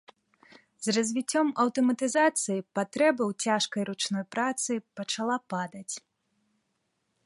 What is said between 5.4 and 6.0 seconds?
падаць.